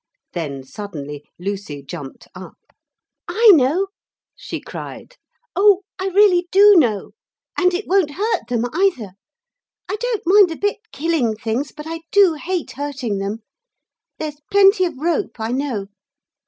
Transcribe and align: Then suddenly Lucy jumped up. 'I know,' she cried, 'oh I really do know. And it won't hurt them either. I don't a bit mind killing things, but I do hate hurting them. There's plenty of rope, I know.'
Then 0.33 0.63
suddenly 0.63 1.23
Lucy 1.37 1.83
jumped 1.83 2.27
up. 2.33 2.57
'I 3.27 3.51
know,' 3.53 3.87
she 4.35 4.59
cried, 4.59 5.17
'oh 5.55 5.83
I 5.99 6.05
really 6.07 6.47
do 6.51 6.75
know. 6.75 7.11
And 7.55 7.71
it 7.71 7.85
won't 7.85 8.09
hurt 8.15 8.47
them 8.47 8.65
either. 8.73 9.11
I 9.87 9.97
don't 9.99 10.49
a 10.51 10.55
bit 10.55 10.61
mind 10.63 10.77
killing 10.91 11.35
things, 11.35 11.71
but 11.71 11.85
I 11.87 12.01
do 12.11 12.33
hate 12.33 12.71
hurting 12.71 13.19
them. 13.19 13.43
There's 14.17 14.41
plenty 14.49 14.85
of 14.85 14.97
rope, 14.97 15.39
I 15.39 15.51
know.' 15.51 15.85